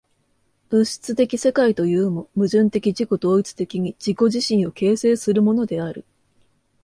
[0.71, 6.05] 物質的世界というも、矛盾的自己同一的に自己自身を形成するものである。